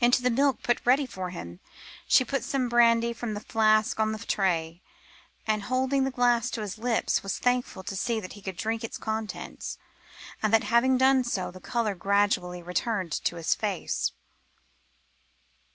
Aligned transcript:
Into 0.00 0.22
the 0.22 0.30
milk 0.30 0.62
put 0.62 0.80
ready 0.86 1.04
for 1.04 1.28
him, 1.28 1.60
she 2.08 2.24
poured 2.24 2.42
some 2.42 2.70
brandy 2.70 3.12
from 3.12 3.36
a 3.36 3.40
flask 3.40 4.00
on 4.00 4.12
the 4.12 4.18
tray, 4.18 4.80
and, 5.46 5.64
holding 5.64 6.04
the 6.04 6.10
glass 6.10 6.48
to 6.52 6.62
his 6.62 6.78
lips, 6.78 7.22
was 7.22 7.38
thankful 7.38 7.82
to 7.82 7.94
see 7.94 8.18
that 8.18 8.32
he 8.32 8.40
could 8.40 8.56
drink 8.56 8.82
its 8.82 8.96
contents, 8.96 9.76
and 10.42 10.54
that 10.54 10.64
having 10.64 10.96
done 10.96 11.22
so, 11.22 11.50
the 11.50 11.60
colour 11.60 11.94
gradually 11.94 12.62
returned 12.62 13.12
to 13.12 13.36
his 13.36 13.54
face. 13.54 14.12